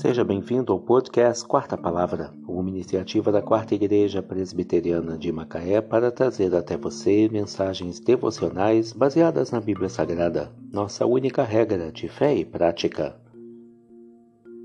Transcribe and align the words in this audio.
Seja 0.00 0.22
bem-vindo 0.22 0.72
ao 0.72 0.78
podcast 0.78 1.44
Quarta 1.44 1.76
Palavra, 1.76 2.32
uma 2.46 2.68
iniciativa 2.68 3.32
da 3.32 3.42
Quarta 3.42 3.74
Igreja 3.74 4.22
Presbiteriana 4.22 5.18
de 5.18 5.32
Macaé 5.32 5.80
para 5.80 6.12
trazer 6.12 6.54
até 6.54 6.76
você 6.76 7.28
mensagens 7.28 7.98
devocionais 7.98 8.92
baseadas 8.92 9.50
na 9.50 9.58
Bíblia 9.58 9.88
Sagrada, 9.88 10.54
nossa 10.72 11.04
única 11.04 11.42
regra 11.42 11.90
de 11.90 12.08
fé 12.08 12.32
e 12.32 12.44
prática. 12.44 13.20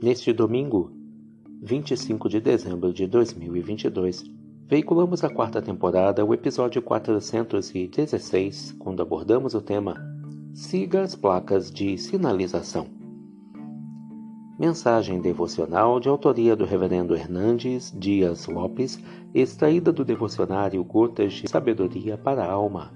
Neste 0.03 0.31
domingo, 0.31 0.91
25 1.63 2.29
de 2.29 2.39
dezembro 2.39 2.93
de 2.93 3.07
2022, 3.07 4.25
veiculamos 4.67 5.23
a 5.23 5.31
quarta 5.31 5.63
temporada, 5.63 6.23
o 6.23 6.31
episódio 6.31 6.79
416, 6.79 8.73
quando 8.73 9.01
abordamos 9.01 9.55
o 9.55 9.61
tema 9.61 9.95
Siga 10.53 11.01
as 11.01 11.15
placas 11.15 11.71
de 11.71 11.97
sinalização. 11.97 13.02
Mensagem 14.57 15.19
devocional 15.19 15.99
de 15.99 16.07
autoria 16.07 16.55
do 16.55 16.63
Reverendo 16.63 17.15
Hernandes 17.15 17.91
Dias 17.91 18.45
Lopes, 18.45 18.99
extraída 19.33 19.91
do 19.91 20.05
devocionário 20.05 20.83
Gotas 20.83 21.33
de 21.33 21.49
Sabedoria 21.49 22.19
para 22.19 22.43
a 22.43 22.51
Alma, 22.51 22.91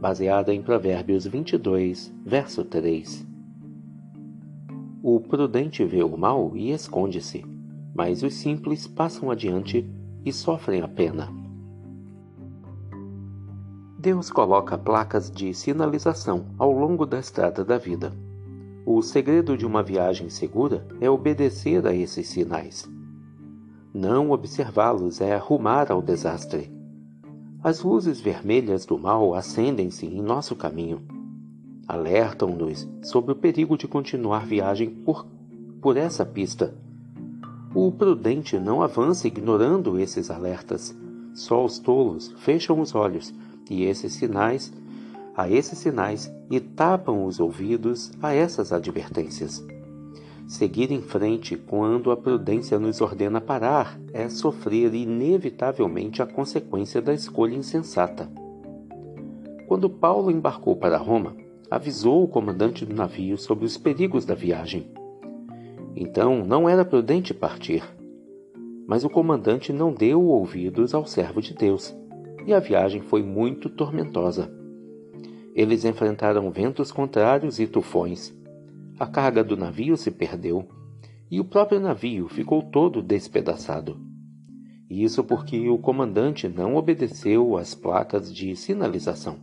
baseada 0.00 0.54
em 0.54 0.62
Provérbios 0.62 1.26
22, 1.26 2.10
verso 2.24 2.64
3. 2.64 3.26
O 5.02 5.20
prudente 5.20 5.84
vê 5.84 6.02
o 6.02 6.16
mal 6.16 6.56
e 6.56 6.70
esconde-se, 6.70 7.44
mas 7.94 8.22
os 8.22 8.32
simples 8.32 8.86
passam 8.86 9.30
adiante 9.30 9.86
e 10.24 10.32
sofrem 10.32 10.80
a 10.80 10.88
pena. 10.88 11.28
Deus 13.98 14.30
coloca 14.30 14.78
placas 14.78 15.30
de 15.30 15.52
sinalização 15.52 16.46
ao 16.56 16.72
longo 16.72 17.04
da 17.04 17.18
estrada 17.18 17.62
da 17.62 17.76
vida. 17.76 18.29
O 18.86 19.02
segredo 19.02 19.56
de 19.58 19.66
uma 19.66 19.82
viagem 19.82 20.30
segura 20.30 20.86
é 21.00 21.10
obedecer 21.10 21.86
a 21.86 21.94
esses 21.94 22.28
sinais. 22.28 22.88
Não 23.92 24.30
observá-los 24.30 25.20
é 25.20 25.34
arrumar 25.34 25.92
ao 25.92 26.00
desastre. 26.00 26.72
As 27.62 27.82
luzes 27.82 28.20
vermelhas 28.20 28.86
do 28.86 28.98
mal 28.98 29.34
acendem-se 29.34 30.06
em 30.06 30.22
nosso 30.22 30.56
caminho. 30.56 31.02
Alertam-nos 31.86 32.88
sobre 33.02 33.32
o 33.32 33.36
perigo 33.36 33.76
de 33.76 33.86
continuar 33.86 34.46
viagem 34.46 34.88
por, 34.88 35.26
por 35.82 35.98
essa 35.98 36.24
pista. 36.24 36.74
O 37.74 37.92
prudente 37.92 38.58
não 38.58 38.82
avança 38.82 39.28
ignorando 39.28 39.98
esses 39.98 40.30
alertas. 40.30 40.96
Só 41.34 41.64
os 41.64 41.78
tolos 41.78 42.34
fecham 42.38 42.80
os 42.80 42.94
olhos 42.94 43.34
e 43.68 43.84
esses 43.84 44.14
sinais 44.14 44.72
a 45.36 45.48
esses 45.48 45.78
sinais 45.78 46.32
e 46.50 46.60
tapam 46.60 47.24
os 47.24 47.40
ouvidos 47.40 48.12
a 48.22 48.34
essas 48.34 48.72
advertências. 48.72 49.64
Seguir 50.50 50.90
em 50.90 51.00
frente 51.00 51.56
quando 51.56 52.10
a 52.10 52.16
prudência 52.16 52.76
nos 52.78 53.00
ordena 53.00 53.40
parar 53.40 53.96
é 54.12 54.28
sofrer 54.28 54.92
inevitavelmente 54.94 56.20
a 56.20 56.26
consequência 56.26 57.00
da 57.00 57.14
escolha 57.14 57.54
insensata. 57.54 58.28
Quando 59.68 59.88
Paulo 59.88 60.28
embarcou 60.28 60.74
para 60.74 60.98
Roma, 60.98 61.36
avisou 61.70 62.24
o 62.24 62.28
comandante 62.28 62.84
do 62.84 62.92
navio 62.92 63.38
sobre 63.38 63.64
os 63.64 63.78
perigos 63.78 64.24
da 64.24 64.34
viagem. 64.34 64.90
Então 65.94 66.44
não 66.44 66.68
era 66.68 66.84
prudente 66.84 67.32
partir. 67.32 67.84
Mas 68.88 69.04
o 69.04 69.08
comandante 69.08 69.72
não 69.72 69.92
deu 69.92 70.20
ouvidos 70.20 70.92
ao 70.92 71.06
servo 71.06 71.40
de 71.40 71.54
Deus, 71.54 71.96
e 72.44 72.52
a 72.52 72.58
viagem 72.58 73.00
foi 73.00 73.22
muito 73.22 73.70
tormentosa. 73.70 74.59
Eles 75.60 75.84
enfrentaram 75.84 76.50
ventos 76.50 76.90
contrários 76.90 77.60
e 77.60 77.66
tufões. 77.66 78.34
A 78.98 79.06
carga 79.06 79.44
do 79.44 79.58
navio 79.58 79.94
se 79.94 80.10
perdeu 80.10 80.66
e 81.30 81.38
o 81.38 81.44
próprio 81.44 81.78
navio 81.78 82.28
ficou 82.28 82.62
todo 82.62 83.02
despedaçado. 83.02 84.00
Isso 84.88 85.22
porque 85.22 85.68
o 85.68 85.76
comandante 85.76 86.48
não 86.48 86.76
obedeceu 86.76 87.58
às 87.58 87.74
placas 87.74 88.34
de 88.34 88.56
sinalização. 88.56 89.36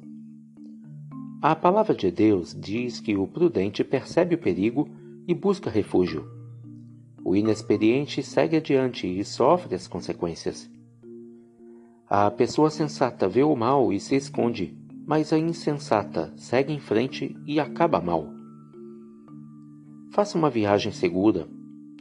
A 1.39 1.55
palavra 1.55 1.93
de 1.93 2.09
Deus 2.09 2.51
diz 2.59 2.99
que 2.99 3.15
o 3.15 3.27
prudente 3.27 3.83
percebe 3.83 4.33
o 4.33 4.39
perigo 4.39 4.89
e 5.27 5.35
busca 5.35 5.69
refúgio. 5.69 6.27
O 7.23 7.35
inexperiente 7.35 8.23
segue 8.23 8.57
adiante 8.57 9.05
e 9.05 9.23
sofre 9.23 9.75
as 9.75 9.87
consequências. 9.87 10.67
A 12.09 12.31
pessoa 12.31 12.71
sensata 12.71 13.29
vê 13.29 13.43
o 13.43 13.55
mal 13.55 13.93
e 13.93 13.99
se 13.99 14.15
esconde, 14.15 14.86
mas 15.07 15.31
a 15.31 15.39
insensata 15.39 16.33
segue 16.35 16.73
em 16.73 16.79
frente 16.81 17.33
e 17.47 17.61
acaba 17.61 18.01
mal. 18.01 18.27
Faça 20.11 20.37
uma 20.37 20.49
viagem 20.49 20.91
segura. 20.91 21.47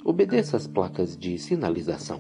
Obedeça 0.04 0.56
as 0.56 0.66
placas 0.66 1.16
de 1.16 1.38
sinalização. 1.38 2.18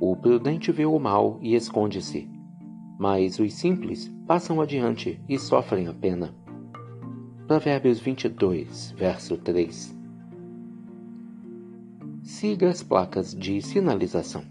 O 0.00 0.16
prudente 0.16 0.72
vê 0.72 0.84
o 0.84 0.98
mal 0.98 1.38
e 1.40 1.54
esconde-se, 1.54 2.28
mas 2.98 3.38
os 3.38 3.54
simples 3.54 4.08
passam 4.26 4.60
adiante 4.60 5.20
e 5.28 5.38
sofrem 5.38 5.86
a 5.86 5.94
pena. 5.94 6.34
Provérbios 7.46 8.00
22, 8.00 8.92
verso 8.96 9.36
3. 9.38 9.96
Siga 12.24 12.70
as 12.70 12.82
placas 12.82 13.34
de 13.34 13.62
sinalização. 13.62 14.42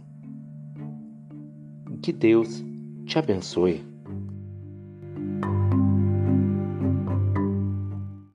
Que 2.02 2.14
Deus 2.14 2.64
te 3.08 3.20
abençoe. 3.20 3.93